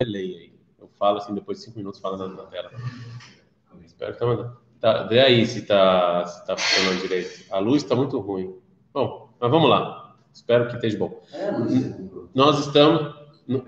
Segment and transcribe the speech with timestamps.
[0.00, 0.52] delay aí.
[0.78, 2.70] Eu falo assim, depois de cinco minutos falando na, tela.
[3.84, 4.56] Espero que tá mandando.
[4.80, 7.44] Tá, vê aí se tá, se tá funcionando direito.
[7.50, 8.54] A luz está muito ruim.
[8.92, 10.16] Bom, mas vamos lá.
[10.32, 11.22] Espero que esteja bom.
[12.34, 13.16] Nós estamos.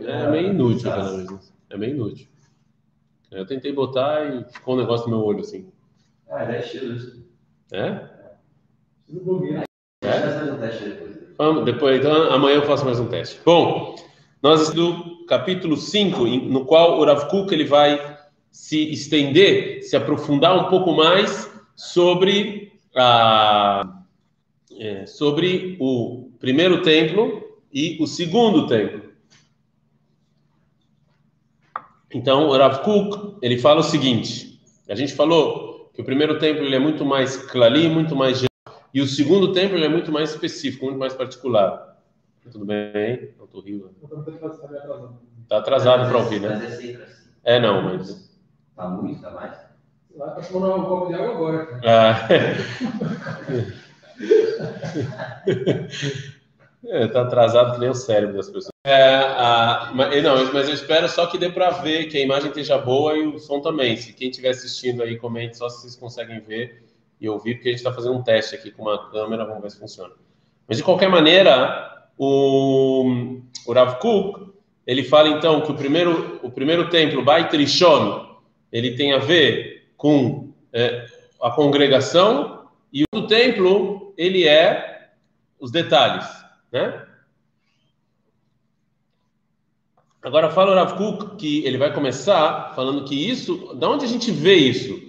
[0.00, 1.52] É meio inútil, cada vez.
[1.70, 2.28] É meio inútil.
[3.30, 5.70] Eu tentei botar e ficou um negócio no meu olho assim.
[6.28, 7.24] Ah, é cheio.
[7.72, 8.08] É?
[10.02, 10.28] É?
[11.38, 13.40] Vamos, depois, então, amanhã eu faço mais um teste.
[13.44, 13.94] Bom,
[14.42, 18.18] nós do capítulo 5, no qual o Rav Kuk, ele vai
[18.50, 23.94] se estender, se aprofundar um pouco mais sobre a
[24.78, 29.08] é, sobre o primeiro templo e o segundo templo.
[32.12, 36.64] Então, o Rav Kuk, ele fala o seguinte, a gente falou que o primeiro templo
[36.64, 40.10] ele é muito mais clali, muito mais geral, e o segundo templo ele é muito
[40.10, 41.87] mais específico, muito mais particular.
[42.50, 43.34] Tudo bem?
[43.38, 43.90] Não estou rindo.
[45.42, 46.60] Está atrasado para ouvir, né?
[47.44, 48.28] É, não, mas...
[48.70, 49.68] Está muito, está mais?
[50.14, 51.80] Lá está tomando um copo de água agora.
[51.84, 52.28] Ah.
[56.86, 58.72] é, tá atrasado que nem o cérebro das pessoas.
[58.84, 62.48] É, a, mas, não, mas eu espero só que dê para ver, que a imagem
[62.48, 63.96] esteja boa e o som também.
[63.96, 66.84] Se quem estiver assistindo aí, comente só se vocês conseguem ver
[67.20, 69.70] e ouvir, porque a gente está fazendo um teste aqui com uma câmera, vamos ver
[69.70, 70.14] se funciona.
[70.66, 74.52] Mas de qualquer maneira, o, o Rav Kuk,
[74.86, 78.26] ele fala então que o primeiro, o primeiro templo, Bait Rishon,
[78.72, 81.06] ele tem a ver com é,
[81.40, 85.10] a congregação e o templo ele é
[85.60, 86.26] os detalhes,
[86.72, 87.04] né?
[90.20, 94.08] Agora fala o Rav Kuk que ele vai começar falando que isso, da onde a
[94.08, 95.00] gente vê isso?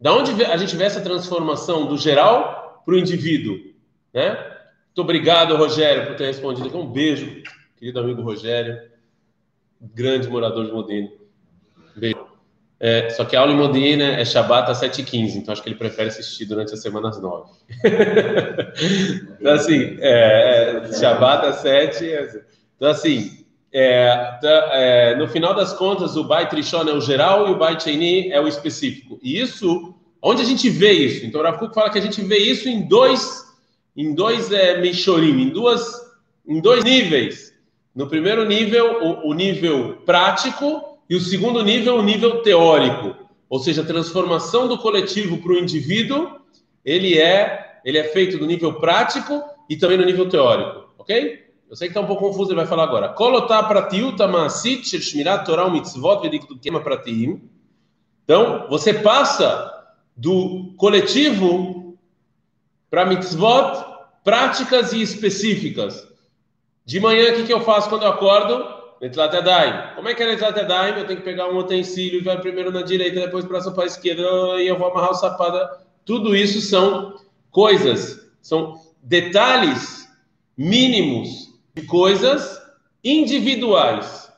[0.00, 3.58] Da onde a gente vê essa transformação do geral para o indivíduo,
[4.12, 4.53] né?
[4.94, 6.78] Muito obrigado, Rogério, por ter respondido.
[6.78, 7.42] Um beijo,
[7.76, 8.80] querido amigo Rogério,
[9.80, 11.08] grande morador de Modena.
[11.96, 12.24] Beijo.
[12.78, 15.74] É, só que a aula em Modena é Shabbat às 7h15, então acho que ele
[15.74, 17.50] prefere assistir durante a semana às 9
[19.40, 22.04] Então, assim, é, é, às 7
[22.76, 27.48] Então, assim, é, tá, é, no final das contas, o Bait Rishon é o geral
[27.48, 29.18] e o Bait Sheni é o específico.
[29.20, 31.26] E isso, onde a gente vê isso?
[31.26, 33.43] Então, o Kuk fala que a gente vê isso em dois,
[33.96, 36.00] em dois é, Meishorim, em, duas,
[36.46, 37.52] em dois níveis.
[37.94, 43.14] No primeiro nível, o, o nível prático, e o segundo nível, o nível teórico,
[43.48, 46.40] ou seja, a transformação do coletivo para o indivíduo,
[46.84, 51.44] ele é, ele é feito no nível prático e também no nível teórico, ok?
[51.68, 53.08] Eu sei que está um pouco confuso, ele vai falar agora.
[53.08, 56.20] Kolotá pratiuta maasit shmirat Torah mitzvot
[56.82, 57.48] pratim.
[58.22, 59.72] Então, você passa
[60.16, 61.98] do coletivo
[62.90, 63.83] para mitzvot
[64.24, 66.08] práticas e específicas.
[66.84, 68.74] De manhã, o que, que eu faço quando eu acordo?
[69.00, 69.94] Netlat Yadayim.
[69.94, 70.98] Como é que é Netlat Yadayim?
[70.98, 74.22] Eu tenho que pegar um utensílio e vai primeiro na direita, depois para a esquerda
[74.60, 75.84] e eu vou amarrar o sapato.
[76.04, 77.16] Tudo isso são
[77.50, 80.08] coisas, são detalhes
[80.56, 82.60] mínimos de coisas
[83.02, 84.32] individuais.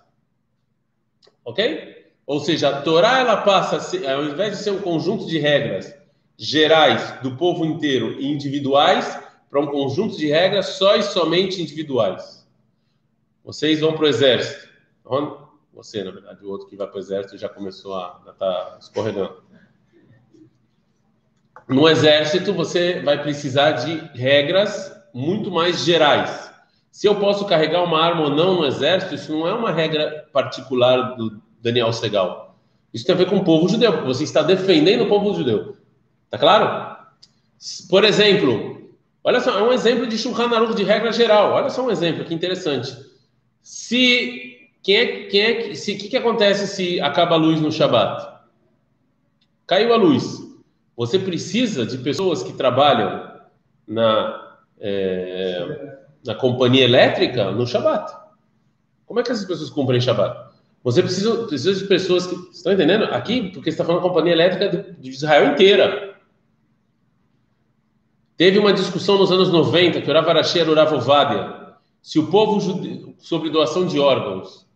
[1.44, 1.94] Ok?
[2.26, 3.76] Ou seja, a Torá ela passa,
[4.12, 5.94] ao invés de ser um conjunto de regras
[6.36, 12.46] gerais do povo inteiro e individuais, para um conjunto de regras só e somente individuais.
[13.44, 14.68] Vocês vão para o exército.
[15.72, 18.78] Você, na verdade, o outro que vai para o exército já começou a estar tá
[18.80, 19.42] escorregando.
[21.68, 26.50] No exército, você vai precisar de regras muito mais gerais.
[26.90, 30.26] Se eu posso carregar uma arma ou não no exército, isso não é uma regra
[30.32, 32.56] particular do Daniel Segal.
[32.92, 34.04] Isso tem a ver com o povo judeu.
[34.06, 35.76] Você está defendendo o povo judeu.
[36.30, 36.96] Tá claro?
[37.90, 38.75] Por exemplo,
[39.26, 41.52] olha só, é um exemplo de Shulchan Aruch de regra geral.
[41.52, 42.96] Olha só um exemplo que interessante.
[43.60, 48.24] Se quem é, quem é se que, que acontece se acaba a luz no Shabat?
[49.66, 50.40] Caiu a luz.
[50.96, 53.32] Você precisa de pessoas que trabalham
[53.86, 58.12] na é, na companhia elétrica no Shabat.
[59.06, 60.54] Como é que essas pessoas cumprem Shabat?
[60.82, 65.10] Você precisa, precisa de pessoas que estão entendendo aqui, porque está falando companhia elétrica de
[65.10, 66.15] Israel inteira.
[68.36, 73.14] Teve uma discussão nos anos 90 que o Rav Arashi era se o povo judeu,
[73.18, 74.66] sobre doação de órgãos.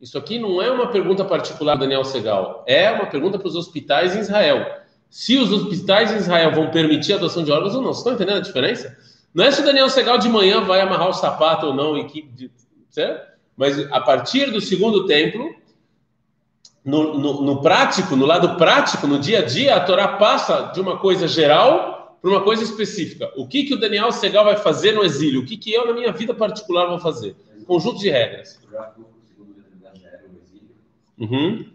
[0.00, 3.54] Isso aqui não é uma pergunta particular do Daniel Segal, é uma pergunta para os
[3.54, 4.66] hospitais em Israel.
[5.08, 8.14] Se os hospitais em Israel vão permitir a doação de órgãos ou não, vocês estão
[8.14, 8.96] entendendo a diferença?
[9.32, 12.04] Não é se o Daniel Segal de manhã vai amarrar o sapato ou não, e
[12.06, 12.50] que,
[12.90, 13.34] certo?
[13.56, 15.54] mas a partir do segundo templo,
[16.84, 20.80] no, no, no, prático, no lado prático, no dia a dia, a Torá passa de
[20.80, 21.93] uma coisa geral
[22.24, 23.30] para uma coisa específica.
[23.36, 25.42] O que, que o Daniel Segal vai fazer no exílio?
[25.42, 27.36] O que, que eu, na minha vida particular, vou fazer?
[27.66, 28.58] Conjunto de regras.
[31.18, 31.66] Uhum.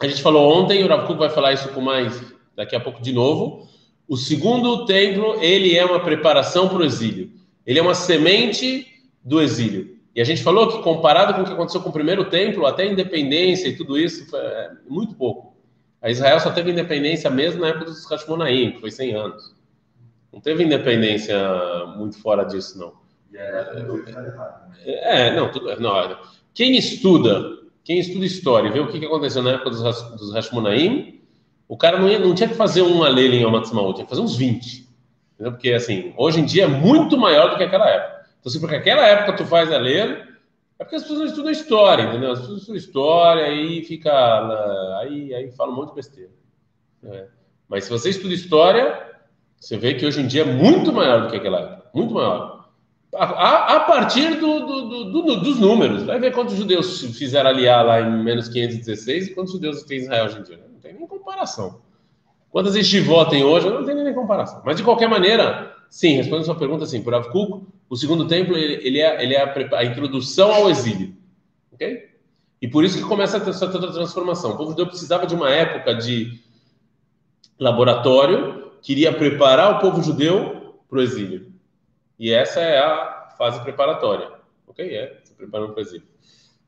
[0.00, 2.20] A gente falou ontem, o Rav Kuk vai falar isso com mais
[2.56, 3.68] daqui a pouco de novo.
[4.08, 7.30] O segundo templo, ele é uma preparação para o exílio.
[7.64, 8.84] Ele é uma semente
[9.22, 9.96] do exílio.
[10.12, 12.82] E a gente falou que comparado com o que aconteceu com o primeiro templo, até
[12.82, 15.56] a independência e tudo isso, foi é, muito pouco.
[16.02, 19.57] A Israel só teve independência mesmo na época dos Hashmonaim, que foi 100 anos.
[20.38, 21.36] Não teve independência
[21.96, 22.92] muito fora disso, não.
[24.84, 26.16] É, não, tudo, não.
[26.54, 29.82] Quem estuda, quem estuda história, vê o que aconteceu na época dos,
[30.12, 31.20] dos Hashmonaim,
[31.66, 34.20] o cara não, ia, não tinha que fazer um alele em Yom tinha que fazer
[34.20, 34.88] uns 20.
[35.34, 35.52] Entendeu?
[35.54, 38.26] Porque, assim, hoje em dia é muito maior do que aquela época.
[38.38, 40.22] Então, se porque aquela época tu faz alele,
[40.78, 42.30] é porque as pessoas não estudam história, entendeu?
[42.30, 45.00] As pessoas estudam história e fica.
[45.00, 46.30] Aí, aí fala um monte de besteira.
[47.02, 47.26] É.
[47.68, 49.07] Mas se você estuda história,
[49.60, 51.90] você vê que hoje em dia é muito maior do que aquela época.
[51.94, 52.68] Muito maior.
[53.14, 56.02] A, a partir do, do, do, dos números.
[56.04, 60.02] Vai ver quantos judeus fizeram aliar lá em menos 516 e quantos judeus tem em
[60.02, 60.60] Israel hoje em dia.
[60.70, 61.80] Não tem nem comparação.
[62.50, 63.68] Quantas estivó tem hoje?
[63.68, 64.62] Não tem nem comparação.
[64.64, 68.56] Mas, de qualquer maneira, sim, respondendo a sua pergunta, sim, por Avkuk, o segundo templo,
[68.56, 71.14] ele, ele é, ele é a, a, introdução ao exílio.
[71.72, 72.08] Ok?
[72.60, 74.52] E por isso que começa essa toda a transformação.
[74.52, 76.40] O povo judeu precisava de uma época de
[77.58, 81.51] laboratório, queria preparar o povo judeu para o exílio.
[82.19, 84.29] E essa é a fase preparatória.
[84.67, 84.85] Ok?
[84.85, 86.07] É, se preparando para o exílio.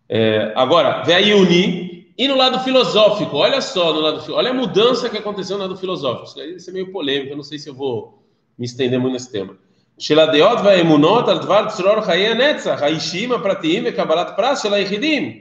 [0.08, 4.54] É, agora, vem a Yuni, e no lado filosófico, olha só, no lado, olha a
[4.54, 6.40] mudança que aconteceu no lado filosófico.
[6.40, 8.24] Isso é meio polêmico, eu não sei se eu vou
[8.58, 9.58] me estender muito nesse tema.
[10.00, 15.40] של הדעות והאמונות על דבר צרור חיי הנצח, האישיים הפרטיים וקבלת פרס של היחידים,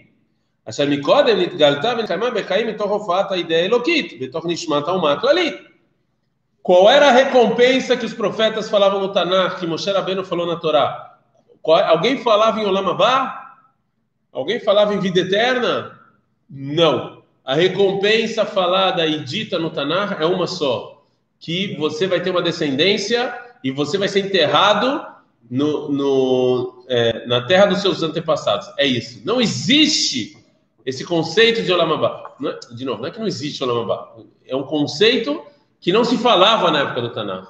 [0.68, 5.54] אשר מקודם נתגלתה ונקיימה בחיים מתוך הופעת האידאה האלוקית, בתוך נשמת האומה הכללית.
[6.61, 10.57] Qual era a recompensa que os profetas falavam no Tanakh, que Moshe Rabbeinu falou na
[10.57, 11.17] Torá?
[11.63, 13.33] Alguém falava em Olam Abba?
[14.31, 15.99] Alguém falava em vida eterna?
[16.49, 17.23] Não.
[17.43, 21.03] A recompensa falada e dita no Tanakh é uma só,
[21.39, 23.33] que você vai ter uma descendência
[23.63, 25.05] e você vai ser enterrado
[25.49, 28.71] no, no é, na terra dos seus antepassados.
[28.77, 29.21] É isso.
[29.25, 30.37] Não existe
[30.85, 32.33] esse conceito de Olam Abba.
[32.43, 34.25] É, de novo, não é que não existe Olam Abba.
[34.45, 35.41] É um conceito
[35.79, 37.47] que não se falava na época do Tanakh.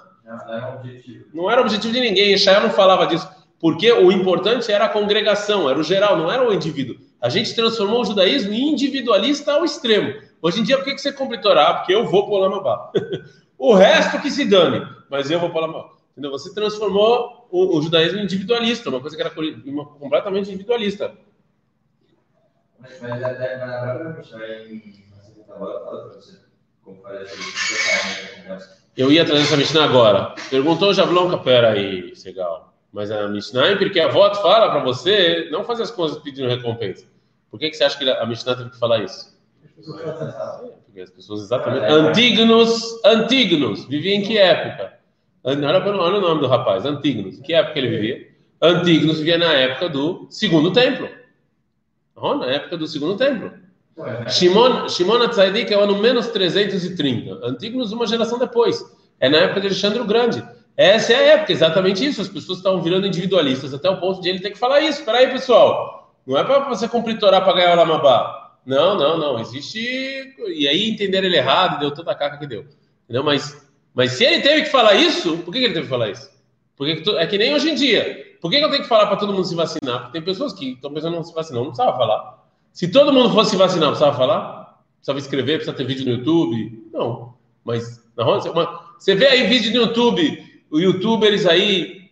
[1.33, 1.93] Não era objetivo.
[1.93, 2.33] De ninguém.
[2.33, 3.27] Israel não falava disso.
[3.59, 6.95] Porque o importante era a congregação, era o geral, não era o indivíduo.
[7.19, 10.21] A gente transformou o judaísmo em individualista ao extremo.
[10.41, 11.73] Hoje em dia, por que, você cumpre Torá?
[11.73, 12.91] Porque eu vou para o Olamabá.
[13.57, 15.89] o resto que se dane, mas eu vou para o Olamabá.
[16.11, 16.31] Entendeu?
[16.31, 19.33] Você transformou o, o, judaísmo em individualista, uma coisa que era
[19.65, 21.13] uma, completamente individualista.
[22.79, 25.09] Mas, mas, mas agora eu vou em
[25.49, 26.09] agora fala
[28.97, 30.35] Eu ia trazer essa Mishnah agora.
[30.49, 32.73] Perguntou Javlonka, pera aí, Segal.
[32.91, 37.05] Mas a Mishnah, porque a voto fala para você não fazer as coisas pedindo recompensa.
[37.49, 39.37] Por que, que você acha que a Mishnah teve que falar isso?
[40.85, 41.85] Porque as pessoas exatamente.
[41.85, 44.99] Antignos, Antignos, vivia em que época?
[45.43, 47.39] Olha, olha o nome do rapaz, Antignos.
[47.39, 48.27] Que época ele vivia?
[48.61, 51.09] Antignos vivia na época do segundo templo.
[52.17, 53.53] Na época do segundo templo.
[54.27, 57.45] Shimon, Shimon Atzadik é o ano menos 330.
[57.45, 58.83] Antignos, uma geração depois.
[59.19, 60.43] É na época de Alexandre o Grande.
[60.77, 62.21] Essa é a época, exatamente isso.
[62.21, 64.99] As pessoas estavam virando individualistas até o ponto de ele ter que falar isso.
[64.99, 66.15] Espera aí, pessoal.
[66.25, 68.57] Não é para você cumprir Torá para ganhar o Lamabá.
[68.65, 69.39] Não, não, não.
[69.39, 69.79] Existe.
[70.47, 72.65] E aí entenderam ele errado, deu tanta caca que deu.
[73.03, 73.23] Entendeu?
[73.23, 76.29] Mas mas se ele teve que falar isso, por que ele teve que falar isso?
[76.77, 78.37] Porque é que nem hoje em dia.
[78.39, 80.03] Por que eu tenho que falar para todo mundo se vacinar?
[80.03, 82.38] Porque tem pessoas que estão pensando em se vacinar, não precisava falar.
[82.73, 84.79] Se todo mundo fosse se vacinar, precisava falar?
[84.97, 86.89] Precisava escrever, precisava ter vídeo no YouTube?
[86.93, 87.33] Não.
[87.63, 92.09] Mas uma, você vê aí vídeo no YouTube, o youtubers aí,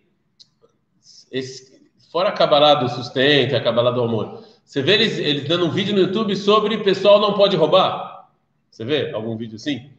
[1.31, 5.65] esse, fora a Cabalá do sustento, a Cabalá do amor, você vê eles, eles dando
[5.65, 8.29] um vídeo no YouTube sobre pessoal não pode roubar?
[8.71, 9.89] Você vê algum vídeo assim?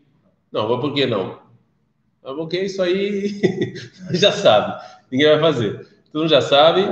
[0.50, 1.38] Não, por que não?
[2.22, 3.40] Porque isso aí
[4.12, 5.86] já sabe, ninguém vai fazer.
[6.10, 6.82] Todo mundo já sabe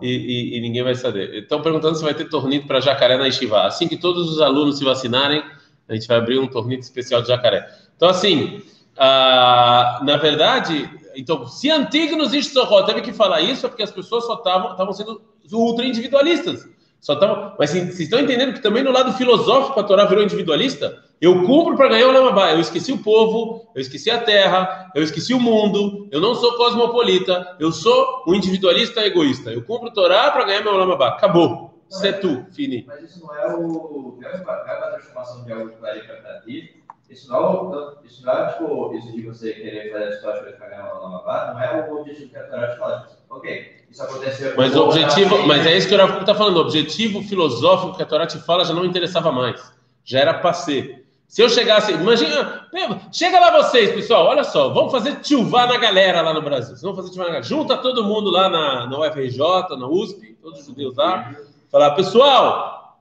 [0.00, 1.34] e, e, e, ninguém vai saber.
[1.34, 3.66] Estão perguntando se vai ter tornito para jacaré na Estivá.
[3.66, 5.42] Assim que todos os alunos se vacinarem,
[5.88, 7.68] a gente vai abrir um tornito especial de jacaré.
[7.96, 8.62] Então, assim,
[8.96, 14.26] na verdade, então, se Antígonos e Socorro teve que falar isso, é porque as pessoas
[14.26, 15.22] só estavam sendo
[15.52, 16.68] ultra individualistas.
[17.00, 21.04] Só tavam, mas vocês estão entendendo que também no lado filosófico a Torá virou individualista?
[21.20, 22.52] Eu cumpro para ganhar o Lamabá.
[22.52, 26.08] Eu esqueci o povo, eu esqueci a terra, eu esqueci o mundo.
[26.10, 29.50] Eu não sou cosmopolita, eu sou um individualista egoísta.
[29.50, 31.08] Eu cumpro Torá para ganhar meu Lamabá.
[31.08, 31.74] Acabou.
[31.88, 32.84] Isso é tu, fini.
[32.86, 34.18] Mas isso não é o.
[34.20, 36.82] Não é a transformação de algo para ti.
[37.08, 40.68] Isso não, isso não é tipo, isso de você querer fazer as suas coisas para
[40.70, 43.08] ganhar o Lamabá, não é o objetivo que a Torá te fala.
[43.30, 44.54] Ok, Isso aconteceu.
[44.56, 46.56] Mas o objetivo, mas é isso que o Rav está falando.
[46.56, 49.72] O objetivo filosófico que a Torá te fala já não interessava mais.
[50.04, 51.02] Já era passé.
[51.28, 52.68] Se eu chegasse, imagina,
[53.12, 56.76] chega lá vocês, pessoal, olha só, vamos fazer tchuvá na galera lá no Brasil.
[56.76, 57.44] Vão fazer tchuvá na galera.
[57.44, 59.38] Junta todo mundo lá na, na UFRJ,
[59.76, 61.34] na USP, todos os judeus lá.
[61.70, 63.00] Falar, pessoal,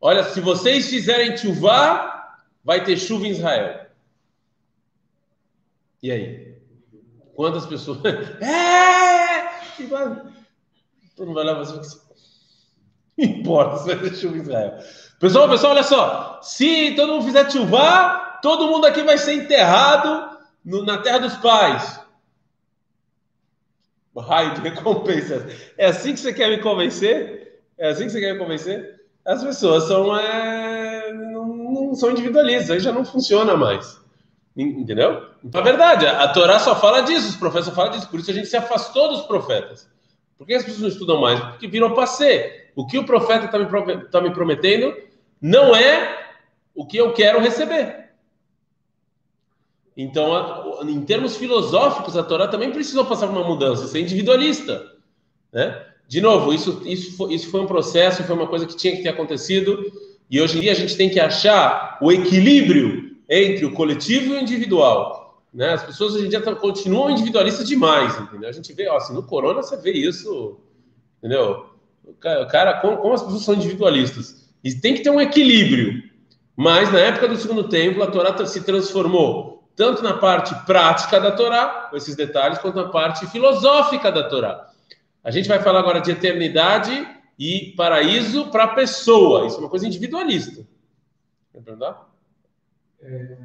[0.00, 3.86] olha, se vocês fizerem tchuvá, vai ter chuva em Israel.
[6.02, 6.56] E aí?
[7.34, 7.98] Quantas pessoas?
[8.40, 9.26] É!
[11.14, 12.00] Todo mundo vai lá e assim.
[13.18, 14.78] Importa se vai ter chuva em Israel.
[15.18, 16.40] Pessoal, pessoal, olha só.
[16.42, 21.36] Se todo mundo fizer chuvá, todo mundo aqui vai ser enterrado no, na terra dos
[21.36, 22.00] pais.
[24.16, 25.46] Raio de recompensa.
[25.76, 27.60] É assim que você quer me convencer?
[27.78, 29.04] É assim que você quer me convencer?
[29.24, 34.00] As pessoas são, é, não, não são individualistas, aí já não funciona mais.
[34.56, 35.28] Entendeu?
[35.44, 38.30] Então, é verdade, a Torá só fala disso, os profetas só falam disso, por isso
[38.30, 39.86] a gente se afastou dos profetas.
[40.38, 41.38] Por que as pessoas não estudam mais?
[41.40, 42.65] Porque virou passé.
[42.76, 44.94] O que o profeta está me, tá me prometendo
[45.40, 46.34] não é
[46.74, 48.10] o que eu quero receber.
[49.96, 54.92] Então, em termos filosóficos, a Torá também precisou passar por uma mudança, ser individualista.
[55.50, 55.86] Né?
[56.06, 59.02] De novo, isso, isso, foi, isso foi um processo, foi uma coisa que tinha que
[59.02, 59.90] ter acontecido,
[60.30, 64.36] e hoje em dia a gente tem que achar o equilíbrio entre o coletivo e
[64.36, 65.42] o individual.
[65.52, 65.72] Né?
[65.72, 68.50] As pessoas hoje em dia continuam individualistas demais, entendeu?
[68.50, 70.60] A gente vê, ó, assim, no Corona você vê isso,
[71.18, 71.75] entendeu?
[72.20, 74.50] Cara, como, como as pessoas são individualistas.
[74.62, 76.02] E tem que ter um equilíbrio.
[76.56, 81.30] Mas na época do segundo templo, a Torá se transformou tanto na parte prática da
[81.30, 84.70] Torá, com esses detalhes, quanto na parte filosófica da Torá.
[85.22, 87.06] A gente vai falar agora de eternidade
[87.38, 89.46] e paraíso para a pessoa.
[89.46, 90.66] Isso é uma coisa individualista.
[91.52, 92.08] Quer perguntar?
[93.02, 93.36] É,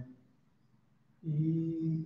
[1.23, 2.05] e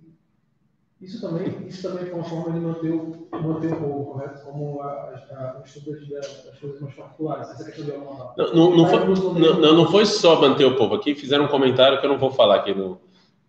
[1.06, 4.44] isso também, isso também foi uma forma de manter o, manter o povo, correto?
[4.44, 7.48] Como a, a, a, estudo das coisas mais particulares.
[7.48, 9.06] Essa questão de não, não, não, foi,
[9.40, 10.96] não, não foi só manter o povo.
[10.96, 12.98] Aqui fizeram um comentário que eu não vou falar aqui, não,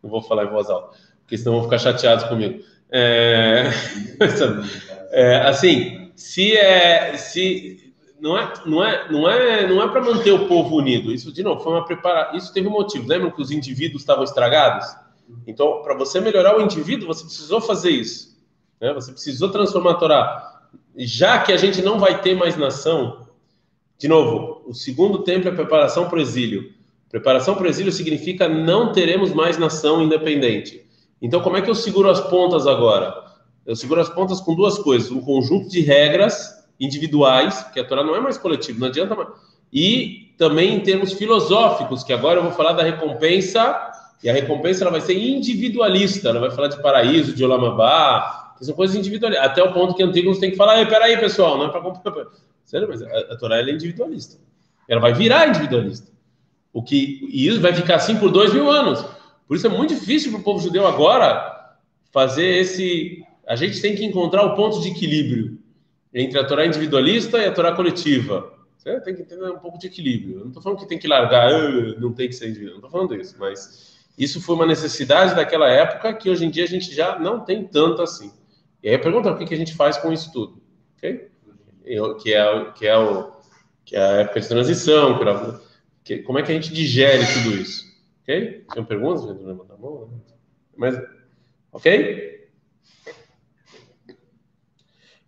[0.03, 2.63] não vou falar em voz alta, porque senão vão ficar chateados comigo.
[2.91, 3.71] É,
[5.09, 10.31] é, assim, se é, se não é, não é, não é, não é para manter
[10.31, 11.11] o povo unido.
[11.11, 12.37] Isso de novo foi uma preparação.
[12.37, 13.07] Isso teve um motivo.
[13.07, 14.85] Lembram que os indivíduos estavam estragados?
[15.45, 18.37] Então, para você melhorar o indivíduo, você precisou fazer isso.
[18.79, 18.93] Né?
[18.93, 20.61] Você precisou transformar a Torá.
[20.95, 23.27] Já que a gente não vai ter mais nação,
[23.97, 26.73] de novo, o segundo tempo é preparação para o exílio.
[27.09, 30.85] Preparação para o exílio significa não teremos mais nação independente.
[31.21, 33.13] Então, como é que eu seguro as pontas agora?
[33.65, 38.03] Eu seguro as pontas com duas coisas: um conjunto de regras individuais, que a Torá
[38.03, 39.29] não é mais coletivo, não adianta mais.
[39.73, 43.91] E também em termos filosóficos, que agora eu vou falar da recompensa
[44.23, 48.75] e a recompensa ela vai ser individualista, ela vai falar de paraíso, de Olamabá, são
[48.75, 49.45] coisas individualistas.
[49.45, 52.27] Até o ponto que antigos tem que falar, peraí, pessoal, não é para comprar.
[52.65, 54.37] Sério, mas a, Torá é individualista.
[54.87, 56.11] Ela vai virar individualista.
[56.73, 59.05] O que, e isso vai ficar assim por dois mil anos.
[59.47, 61.75] Por isso é muito difícil para o povo judeu agora
[62.11, 63.23] fazer esse.
[63.47, 65.57] A gente tem que encontrar o ponto de equilíbrio
[66.13, 68.53] entre a Torá individualista e a Torá coletiva.
[68.77, 70.35] Você tem que entender um pouco de equilíbrio.
[70.35, 72.79] Eu não estou falando que tem que largar, ah, não tem que ser individual.
[72.79, 76.64] Não estou falando isso, mas isso foi uma necessidade daquela época que hoje em dia
[76.64, 78.32] a gente já não tem tanto assim.
[78.82, 80.62] E aí a pergunta é o que a gente faz com isso tudo,
[80.96, 81.28] ok?
[81.84, 83.32] Que é, que é, o,
[83.84, 85.18] que é a época de transição,
[86.04, 87.84] que, como é que a gente digere tudo isso,
[88.22, 88.64] ok?
[88.74, 89.24] Tem perguntas?
[90.76, 90.98] Mas,
[91.72, 92.32] ok?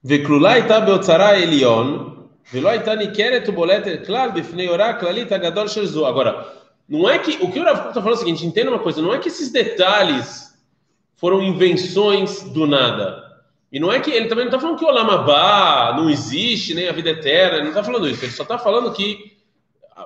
[0.05, 2.15] וכלולה הייתה באוצרה העליון,
[2.55, 6.09] ולא הייתה ניכרת ובולטת כלל בפני אורה הכללית הגדול של זו.
[6.09, 6.33] Agora,
[6.90, 7.38] não é que.
[7.44, 9.28] O que o Rav está falando é o seguinte: entenda uma coisa, não é que
[9.28, 10.58] esses detalhes
[11.16, 13.30] foram invenções do nada.
[13.72, 14.10] E não é que.
[14.10, 17.64] Ele também não está falando que o Olamabá não existe, nem a vida eterna, ele
[17.64, 18.26] não está falando isso.
[18.26, 19.38] Ele só está falando que.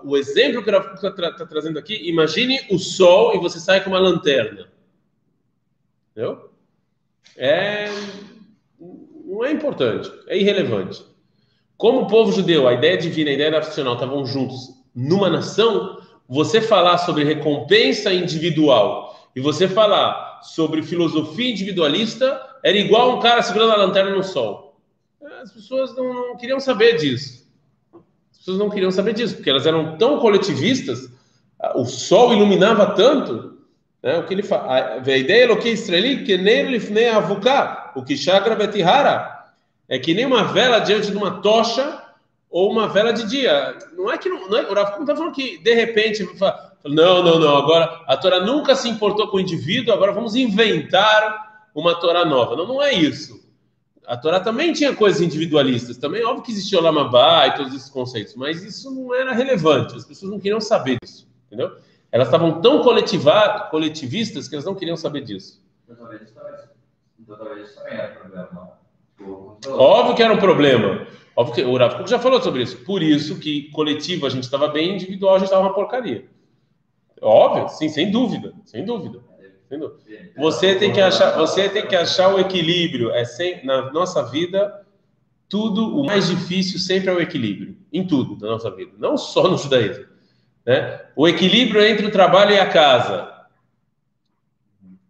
[0.03, 3.59] O exemplo que o Rav está tra tá trazendo aqui, imagine o sol e você
[3.59, 4.67] sai com uma lanterna.
[6.11, 6.49] Entendeu?
[7.37, 7.89] É.
[9.25, 11.03] Não é importante, é irrelevante.
[11.77, 16.02] Como o povo judeu, a ideia divina e a ideia nacional estavam juntos numa nação,
[16.33, 23.43] você falar sobre recompensa individual e você falar sobre filosofia individualista era igual um cara
[23.43, 24.75] segurando a lanterna no sol.
[25.43, 27.47] As pessoas não, não queriam saber disso.
[28.31, 31.07] As pessoas não queriam saber disso, porque elas eram tão coletivistas,
[31.75, 33.59] o sol iluminava tanto,
[34.01, 38.03] né, o que ele fala, a ideia é que israeli que nem lifnei avuká, o
[38.03, 39.53] que chagra betihara,
[39.87, 42.02] é que nem uma vela diante de uma tocha
[42.53, 43.75] ou uma vela de dia.
[43.93, 46.23] Não é que não, não é, o Rav não está falando que de repente
[46.85, 47.57] não, não, não.
[47.57, 49.91] Agora a Torá nunca se importou com o indivíduo.
[49.91, 52.55] Agora vamos inventar uma Torá nova.
[52.55, 53.43] Não, não é isso.
[54.05, 57.73] a Torá também tinha coisas individualistas, também é óbvio que existia o Lamabá e todos
[57.73, 61.75] esses conceitos, mas isso não era relevante, as pessoas não queriam saber disso, entendeu?
[62.11, 65.59] Elas estavam tão coletiva, coletivistas que elas não queriam saber disso.
[65.87, 66.21] Talvez
[67.25, 68.71] talvez isso também era problema?
[69.67, 71.07] Óbvio que era um problema.
[71.35, 72.77] Óbvio que o Rav já falou sobre isso.
[72.85, 76.25] Por isso que coletivo a gente estava bem, individual a gente estava uma porcaria.
[77.21, 79.19] Óbvio, sim, sem dúvida, sem dúvida.
[79.69, 79.99] Sem dúvida.
[80.37, 83.11] Você tem que achar, você tem que achar o equilíbrio.
[83.11, 84.85] É sem, na nossa vida,
[85.49, 89.47] tudo o mais difícil sempre é o equilíbrio em tudo da nossa vida, não só
[89.47, 90.05] no judaísmo,
[90.65, 90.99] né?
[91.15, 93.31] O equilíbrio entre o trabalho e a casa,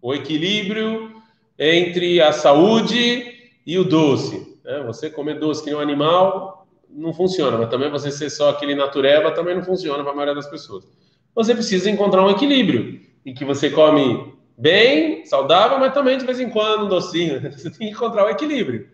[0.01, 1.21] o equilíbrio
[1.57, 4.52] entre a saúde e o doce.
[4.63, 4.81] Né?
[4.83, 8.75] Você comer doce que nem um animal não funciona, mas também você ser só aquele
[8.75, 10.87] natureba também não funciona para a maioria das pessoas.
[11.35, 16.39] Você precisa encontrar um equilíbrio em que você come bem, saudável, mas também de vez
[16.39, 17.41] em quando um docinho.
[17.51, 18.87] Você tem que encontrar o equilíbrio.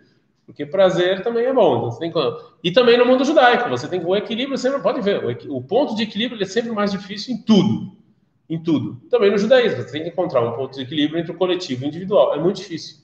[0.45, 1.89] Porque prazer também é bom.
[2.01, 2.69] Então que...
[2.69, 6.03] E também no mundo judaico, você tem o equilíbrio, sempre pode ver, o ponto de
[6.03, 7.95] equilíbrio é sempre mais difícil em tudo.
[8.49, 8.99] Em tudo.
[9.11, 11.85] Também no judaísmo, você tem que encontrar um ponto de equilíbrio entre o coletivo e
[11.85, 12.33] o individual.
[12.33, 12.97] É muito difícil.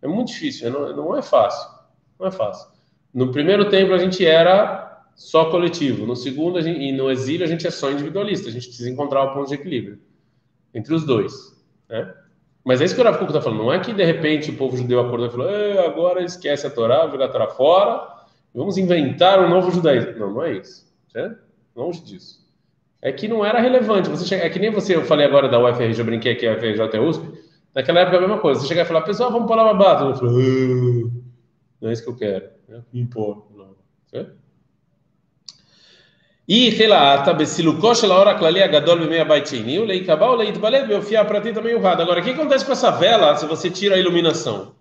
[0.00, 1.68] É muito difícil, não, não é fácil.
[2.20, 2.68] Não é fácil.
[3.12, 7.48] No primeiro tempo a gente era só coletivo, no segundo gente, e no exílio a
[7.48, 8.48] gente é só individualista.
[8.48, 9.98] A gente precisa encontrar o ponto de equilíbrio
[10.74, 11.32] entre os dois.
[11.88, 12.14] Né?
[12.64, 13.64] Mas é isso que o Rav está falando.
[13.64, 17.08] Não é que de repente o povo judeu acordou e falou: agora esquece a Torá,
[17.08, 18.06] joga a Torá fora,
[18.54, 20.18] vamos inventar um novo judaísmo.
[20.18, 20.86] Não, não é isso.
[21.10, 21.38] Certo?
[21.74, 22.40] Longe disso.
[23.02, 24.10] É que não era relevante.
[24.10, 26.52] Você chega, é que nem você, eu falei agora da UFRJ, eu brinquei que a
[26.52, 27.26] UFRJ é USP.
[27.74, 28.60] Naquela época é a mesma coisa.
[28.60, 30.10] Você chega e fala, pessoal, vamos lá babado.
[30.10, 31.19] Eu falo, ah,
[31.80, 32.82] não é isso que eu quero, né?
[32.92, 33.46] me impor.
[33.54, 33.64] Não.
[34.12, 34.18] É?
[34.18, 34.30] Certo?
[34.30, 34.40] Tá
[36.52, 40.84] e relata, Bessilukosh a hora clalia é gadol meia baitini, o lei cabal, leite valeu
[40.84, 42.02] meu fiar para ti também o rado.
[42.02, 44.74] Agora, o que acontece com essa vela se você tira a iluminação?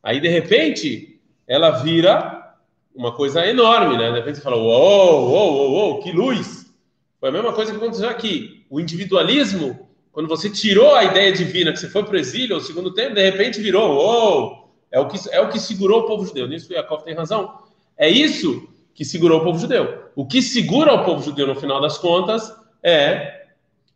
[0.00, 2.54] Aí, de repente, ela vira
[2.94, 4.12] uma coisa enorme, né?
[4.12, 6.72] De repente você fala, uou, uou, uou, que luz!
[7.18, 8.64] Foi a mesma coisa que aconteceu aqui.
[8.70, 12.60] O individualismo, quando você tirou a ideia divina, que você foi para o exílio, o
[12.60, 14.57] segundo tempo, de repente virou, uou,
[14.90, 16.48] é o que, é o que segurou o povo judeu.
[16.48, 17.58] Nisso o Yaakov tem razão.
[17.96, 20.04] É isso que segurou o povo judeu.
[20.16, 23.46] O que segura o povo judeu, no final das contas, é,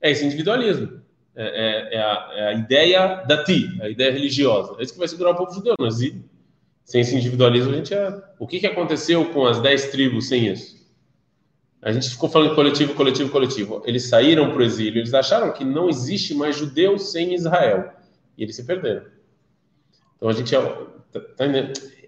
[0.00, 1.00] é esse individualismo.
[1.35, 4.76] É, é, é, a, é a, ideia da ti, a ideia religiosa.
[4.78, 6.22] É isso que vai segurar o povo judeu no exílio.
[6.85, 8.22] Sem esse individualismo, a gente é.
[8.38, 10.83] O que, que aconteceu com as dez tribos sem isso?
[11.81, 13.83] A gente ficou falando coletivo, coletivo, coletivo.
[13.85, 17.92] Eles saíram para o exílio, eles acharam que não existe mais judeu sem Israel.
[18.37, 19.02] E eles se perderam.
[20.22, 20.61] Então a gente é.
[21.11, 21.44] Tá, tá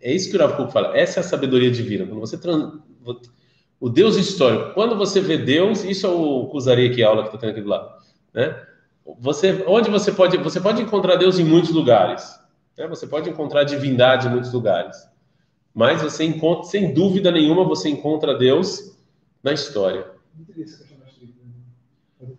[0.00, 0.96] é isso que o Rav fala.
[0.96, 2.06] Essa é a sabedoria divina.
[2.06, 2.74] Quando você trans,
[3.80, 4.72] o Deus histórico.
[4.72, 7.60] Quando você vê Deus, isso é o Kuzari aqui, a aula que está tendo aqui
[7.60, 7.90] do lado,
[8.32, 8.56] né?
[9.18, 12.38] Você, onde você pode, você pode encontrar Deus em muitos lugares.
[12.78, 12.86] Né?
[12.86, 14.96] Você pode encontrar divindade em muitos lugares.
[15.74, 18.96] Mas você encontra, sem dúvida nenhuma, você encontra Deus
[19.42, 20.06] na história.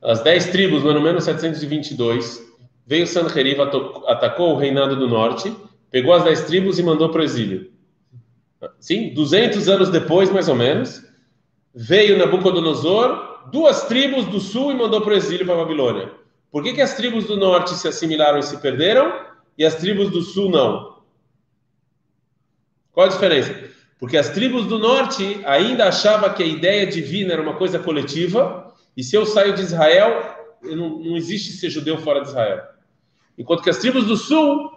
[0.01, 2.41] As dez tribos, no ano menos 722,
[2.87, 3.59] veio Sanherib,
[4.07, 5.53] atacou o reinado do norte
[5.95, 7.71] pegou as dez tribos e mandou para o exílio.
[8.81, 11.01] Sim, 200 anos depois, mais ou menos,
[11.73, 16.11] veio Nabucodonosor, duas tribos do sul e mandou para o exílio para a Babilônia.
[16.51, 19.21] Por que, que as tribos do norte se assimilaram e se perderam
[19.57, 20.97] e as tribos do sul não?
[22.91, 23.57] Qual a diferença?
[23.97, 28.69] Porque as tribos do norte ainda achavam que a ideia divina era uma coisa coletiva,
[28.97, 32.63] e se eu saio de Israel, não, não existe ser judeu fora de Israel.
[33.37, 34.74] Enquanto que as tribos do sul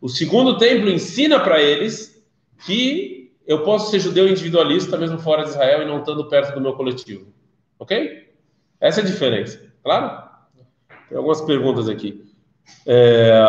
[0.00, 2.24] o segundo templo ensina para eles
[2.64, 6.60] que eu posso ser judeu individualista mesmo fora de Israel e não estando perto do
[6.60, 7.26] meu coletivo.
[7.78, 8.28] Ok?
[8.80, 9.60] Essa é a diferença.
[9.82, 10.28] Claro?
[11.08, 12.24] Tem algumas perguntas aqui.
[12.86, 13.42] É,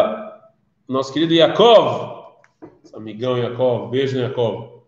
[0.87, 2.39] nosso querido Yaakov,
[2.93, 4.81] amigão Yaakov, beijo no Yaakov.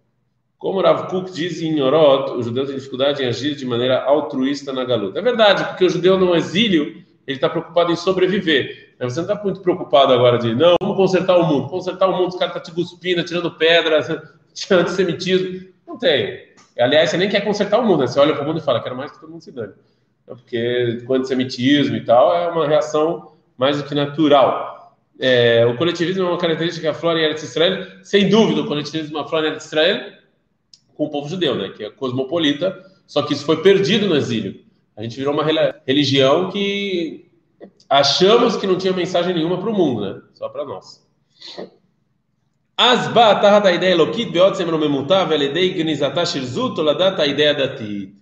[0.57, 4.71] Como Rav Kuk diz em Orot, o judeu tem dificuldade em agir de maneira altruísta
[4.71, 5.19] na galuta.
[5.19, 8.82] É verdade, porque o judeu no exílio, ele está preocupado em sobreviver.
[9.09, 11.69] Você não está muito preocupado agora de, não, vamos consertar o mundo.
[11.69, 13.99] Consertar o mundo, os caras estão tá te cuspindo, tirando pedra,
[14.71, 15.67] antissemitismo.
[15.87, 16.53] Não tem.
[16.79, 18.07] Aliás, você nem quer consertar o mundo, né?
[18.07, 19.73] Você olha para o mundo e fala, quero mais que todo mundo se dane.
[20.27, 24.97] É porque com antissemitismo e tal é uma reação mais do que natural.
[25.19, 29.17] É, o coletivismo é uma característica da flora em Eretz Israel, sem dúvida, o coletivismo
[29.17, 30.13] é uma flora em Eretz Israel
[30.95, 31.69] com o povo judeu, né?
[31.69, 34.61] Que é cosmopolita, só que isso foi perdido no exílio.
[34.95, 35.43] A gente virou uma
[35.85, 37.22] religião que
[37.93, 40.21] achamos que não tinha mensagem nenhuma para o mundo, né?
[40.33, 41.05] Só para nós.
[42.75, 48.15] Asba tahata ideia elokit beotzem romemutav eledei gnizata shirzut oladat a ideia datit.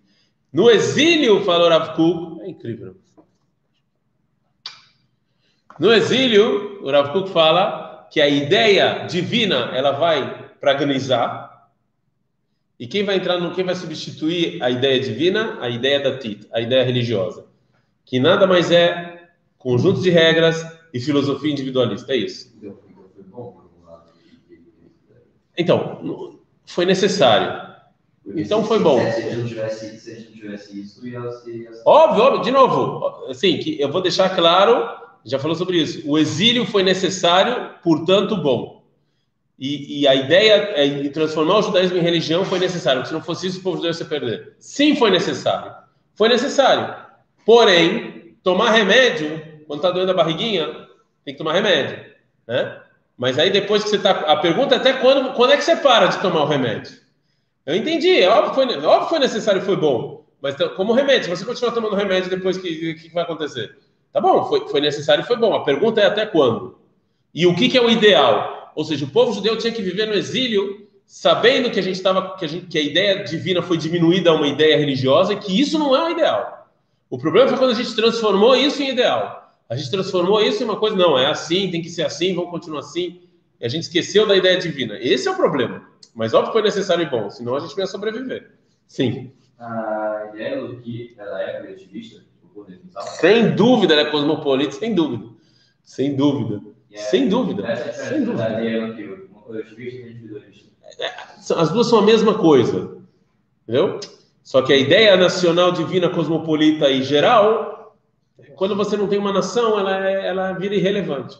[0.51, 2.97] No exílio, falou Rav Kuk, é incrível.
[5.79, 11.49] No exílio, o Rav Kuk fala que a ideia divina, ela vai pragnizar.
[12.77, 15.59] E quem vai entrar no quem vai substituir a ideia divina?
[15.61, 17.45] A ideia da tit, a ideia religiosa,
[18.05, 19.20] que nada mais é
[19.61, 22.13] conjunto de regras e filosofia individualista.
[22.13, 22.51] É isso.
[25.57, 27.71] Então, foi necessário.
[28.35, 28.99] Então foi bom.
[28.99, 31.01] Se a gente não tivesse, isso.
[31.85, 34.87] Óbvio, óbvio, de novo, assim, que eu vou deixar claro,
[35.25, 36.01] já falou sobre isso.
[36.05, 38.81] O exílio foi necessário, portanto, bom.
[39.57, 43.05] E, e a ideia de transformar o judaísmo em religião foi necessário.
[43.05, 44.55] Se não fosse isso, o povo judeu ia se perder.
[44.59, 45.71] Sim, foi necessário.
[46.15, 46.95] Foi necessário.
[47.45, 50.67] Porém, tomar remédio, quando está doendo a barriguinha,
[51.23, 51.97] tem que tomar remédio.
[52.45, 52.77] Né?
[53.17, 54.11] Mas aí depois que você está.
[54.11, 56.91] A pergunta é até quando, quando é que você para de tomar o remédio?
[57.65, 60.25] Eu entendi, é óbvio foi, é óbvio foi necessário foi bom.
[60.41, 63.77] Mas então, como remédio, se você continuar tomando remédio depois, o que, que, vai acontecer?
[64.11, 65.53] Tá bom, foi, foi necessário foi bom.
[65.53, 66.77] A pergunta é até quando?
[67.33, 68.73] E o que, que é o ideal?
[68.75, 72.35] Ou seja, o povo judeu tinha que viver no exílio sabendo que a gente estava
[72.35, 75.95] que, a que a ideia divina foi diminuída a uma ideia religiosa que isso não
[75.95, 76.67] é o ideal.
[77.09, 79.40] O problema foi quando a gente transformou isso em ideal.
[79.71, 82.51] A gente transformou isso em uma coisa, não, é assim, tem que ser assim, vamos
[82.51, 83.21] continuar assim.
[83.57, 84.97] E a gente esqueceu da ideia divina.
[84.99, 85.87] Esse é o problema.
[86.13, 88.51] Mas óbvio que foi necessário e bom, senão a gente não ia sobreviver.
[88.85, 89.31] Sim.
[89.57, 92.21] A ideia do que ela é coletivista,
[93.17, 95.29] sem dúvida, ela é cosmopolita, sem dúvida.
[95.85, 96.61] Sem dúvida.
[96.93, 97.65] Sem dúvida.
[97.65, 98.43] É sem dúvida.
[100.99, 101.15] É,
[101.55, 102.97] as duas são a mesma coisa.
[103.63, 104.01] Entendeu?
[104.43, 107.70] Só que a ideia nacional divina cosmopolita e geral,
[108.55, 111.37] quando você não tem uma nação, ela, é, ela vira irrelevante.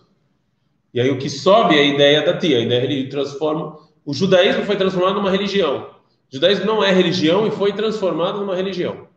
[0.94, 4.14] E aí o que sobe é a ideia da tia, a ideia ele transforma o
[4.14, 5.90] judaísmo foi transformado numa religião.
[6.32, 9.08] O judaísmo não é religião e foi transformado numa religião.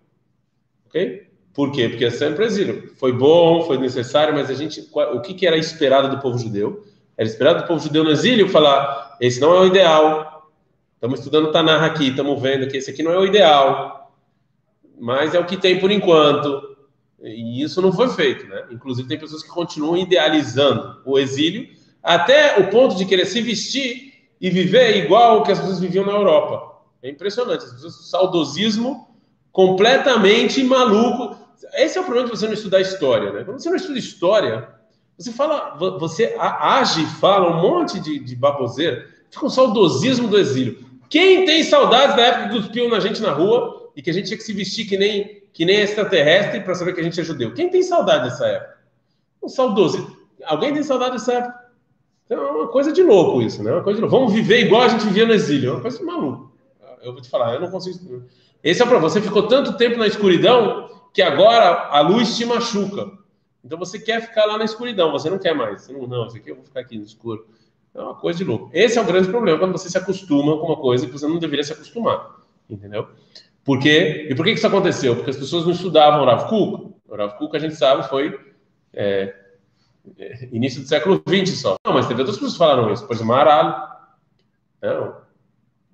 [0.86, 1.26] Ok?
[1.52, 1.88] Por quê?
[1.88, 2.92] Porque é sempre exílio.
[2.96, 6.84] Foi bom, foi necessário, mas a gente, o que, que era esperado do povo judeu?
[7.16, 10.50] Era esperado do povo judeu no exílio falar: esse não é o ideal.
[10.94, 14.12] Estamos estudando Tanakh aqui, estamos vendo que esse aqui não é o ideal,
[14.98, 16.73] mas é o que tem por enquanto.
[17.24, 18.66] E isso não foi feito, né?
[18.70, 21.68] Inclusive tem pessoas que continuam idealizando o exílio
[22.02, 26.12] até o ponto de querer se vestir e viver igual que as pessoas viviam na
[26.12, 26.82] Europa.
[27.02, 27.64] É impressionante.
[27.64, 29.08] As pessoas, saudosismo
[29.50, 31.36] completamente maluco.
[31.74, 33.44] Esse é o problema de você não estudar história, né?
[33.44, 34.68] Quando você não estuda história,
[35.16, 40.38] você fala, você age e fala um monte de, de baboseira, fica um saudosismo do
[40.38, 40.84] exílio.
[41.08, 44.26] Quem tem saudades da época que cuspiam na gente na rua e que a gente
[44.26, 47.24] tinha que se vestir que nem, que nem extraterrestre para saber que a gente é
[47.24, 47.54] judeu?
[47.54, 48.78] Quem tem saudade dessa época?
[49.40, 50.14] Um saudosismo.
[50.44, 51.64] Alguém tem saudade dessa época?
[52.26, 53.72] Então é uma coisa de louco isso, né?
[53.72, 55.70] Uma coisa de Vamos viver igual a gente vivia no exílio.
[55.70, 56.52] É uma coisa de maluco.
[57.02, 58.24] Eu vou te falar, eu não consigo.
[58.62, 59.08] Esse é o problema.
[59.08, 63.12] Você ficou tanto tempo na escuridão que agora a luz te machuca.
[63.64, 65.82] Então você quer ficar lá na escuridão, você não quer mais.
[65.82, 67.46] Você não, não, aqui eu vou ficar aqui no escuro.
[67.94, 68.70] É uma coisa de louco.
[68.72, 71.38] Esse é o grande problema quando você se acostuma com uma coisa que você não
[71.38, 72.40] deveria se acostumar.
[72.68, 73.06] Entendeu?
[73.64, 74.26] Por quê?
[74.28, 75.16] E por que isso aconteceu?
[75.16, 76.94] Porque as pessoas não estudavam o Rav Kuk.
[77.08, 78.38] O Rav Kuk, a gente sabe, foi
[78.92, 79.34] é,
[80.52, 81.76] início do século XX só.
[81.84, 83.06] Não, mas teve outras pessoas que falaram isso.
[83.06, 84.16] Por exemplo, Maral,
[84.82, 85.12] né?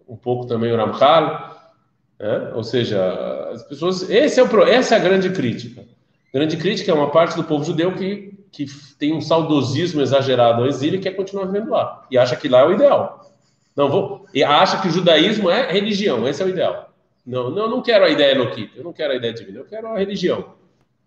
[0.09, 1.73] um pouco também o Ramchal,
[2.19, 2.53] né?
[2.55, 4.09] ou seja, as pessoas.
[4.11, 5.83] Esse é o, essa é a grande crítica.
[5.83, 8.67] A grande crítica é uma parte do povo judeu que, que
[8.99, 12.07] tem um saudosismo exagerado ao exílio e quer continuar vivendo lá.
[12.11, 13.33] E acha que lá é o ideal.
[13.77, 14.27] Não vou.
[14.35, 16.90] E acha que o judaísmo é religião, esse é o ideal.
[17.25, 19.89] Não, não, não quero a ideia Elohim, eu não quero a ideia divina, eu quero
[19.89, 20.55] a religião.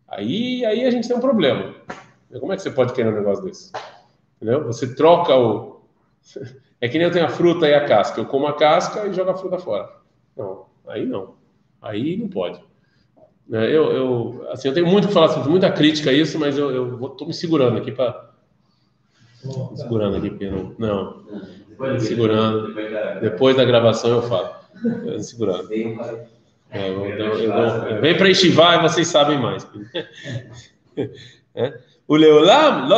[0.08, 1.74] Aí, aí a gente tem um problema.
[2.40, 3.72] Como é que você pode querer um negócio desse?
[4.38, 4.64] Entendeu?
[4.66, 5.82] Você troca o.
[6.82, 8.20] É que nem eu tenho a fruta e a casca.
[8.20, 9.90] Eu como a casca e jogo a fruta fora.
[10.36, 11.36] Não, aí não.
[11.82, 12.62] Aí não pode.
[13.54, 16.58] É, eu, eu, assim, eu tenho muito que falar sobre muita crítica a isso, mas
[16.58, 18.32] eu, eu tô me segurando aqui para.
[19.46, 20.76] Me segurando aqui, porque não.
[20.78, 21.24] Não.
[21.80, 22.74] Me segurando.
[23.22, 24.63] Depois da gravação eu falo.
[24.84, 25.72] Me segurando.
[26.72, 29.68] É, eu, eu, eu, vem para estivar e vocês sabem mais.
[31.56, 31.72] É?
[32.08, 32.90] O Leolam,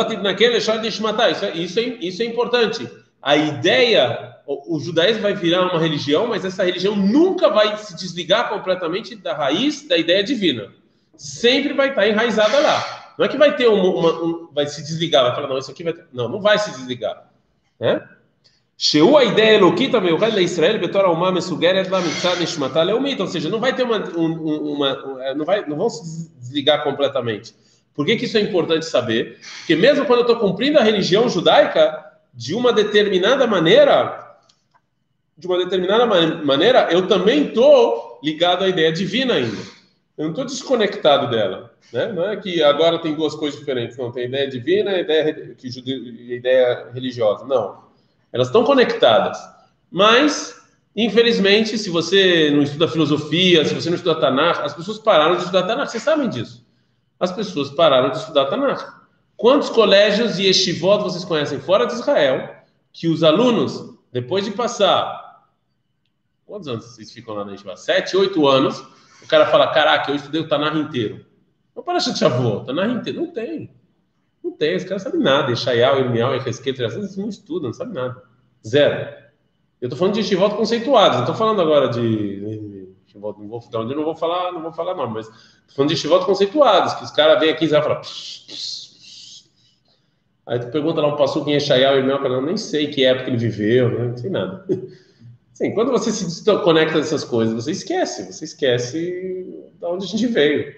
[1.42, 2.88] é, isso, é, isso é importante.
[3.20, 7.94] A ideia, o, o judaísmo vai virar uma religião, mas essa religião nunca vai se
[7.94, 10.72] desligar completamente da raiz da ideia divina.
[11.16, 13.14] Sempre vai estar enraizada lá.
[13.18, 15.70] Não é que vai ter uma, uma um, vai se desligar, vai falar, não, isso
[15.70, 16.06] aqui vai ter...
[16.12, 17.30] Não, não vai se desligar.
[17.78, 18.06] Né?
[18.78, 23.26] Sheu a ideia elokita miuchad le Israel betor uma mesugeret la mitzad nishmata leumit, ou
[23.26, 23.98] seja, não vai ter uma,
[25.34, 27.54] não vai, não vão se desligar completamente.
[27.94, 29.40] Por que, que isso é importante saber?
[29.58, 34.36] Porque mesmo quando eu estou cumprindo a religião judaica, de uma determinada maneira,
[35.38, 36.04] de uma determinada
[36.44, 39.62] maneira, eu também estou ligado à ideia divina ainda.
[40.18, 41.72] Eu não estou desconectado dela.
[41.90, 42.12] Né?
[42.12, 43.96] Não é que agora tem duas coisas diferentes.
[43.96, 45.68] Não, tem ideia divina e ideia, que,
[46.34, 47.46] ideia religiosa.
[47.46, 47.85] Não.
[48.36, 49.38] Elas estão conectadas.
[49.90, 50.54] Mas,
[50.94, 55.40] infelizmente, se você não estuda filosofia, se você não estuda Tanakh, as pessoas pararam de
[55.40, 55.88] estudar Tanakh.
[55.88, 56.62] Vocês sabem disso.
[57.18, 58.84] As pessoas pararam de estudar Tanakh.
[59.38, 62.56] Quantos colégios e yeshivot vocês conhecem fora de Israel
[62.92, 65.46] que os alunos, depois de passar.
[66.44, 67.74] Quantos anos vocês ficam lá na yeshiva?
[67.74, 68.78] Sete, oito anos.
[69.22, 71.24] O cara fala: Caraca, eu estudei o Tanakh inteiro.
[71.74, 73.18] Não para de avô, Tanakh inteiro.
[73.18, 73.70] Não tem.
[74.44, 74.76] Não tem.
[74.76, 75.52] Os caras sabem nada.
[75.52, 78.25] Eshayal, Irmial, Echesquet, eles não estudam, não sabem nada.
[78.66, 79.14] Zero.
[79.80, 81.16] Eu estou falando de yeshivot conceituados.
[81.16, 82.96] Não estou falando agora de.
[83.14, 85.88] Não vou, de onde eu não vou falar, não vou falar não, mas estou falando
[85.88, 88.00] de yeshivot conceituados, que os caras vêm aqui e falam.
[90.46, 93.28] Aí tu pergunta lá um passuco em Eshayal, Irmial, cara, eu nem sei que época
[93.28, 94.08] ele viveu, né?
[94.08, 94.64] não sei nada.
[95.52, 99.00] Sim, quando você se desconecta dessas coisas, você esquece, você esquece
[99.74, 100.72] de onde a gente veio,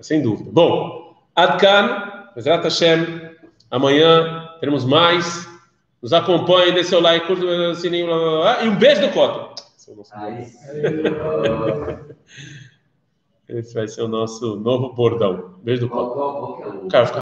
[0.00, 0.50] sem dúvida.
[0.52, 3.30] Bom, Adkan, Bezrat Hashem,
[3.70, 5.48] amanhã teremos mais.
[6.02, 9.10] Nos acompanhe, dê seu like, curta o sininho, blá, blá, blá, e um beijo do
[9.10, 9.62] Coto.
[13.48, 15.54] Esse vai ser o nosso novo bordão.
[15.62, 16.88] Beijo do Coto.
[16.88, 17.06] Cara,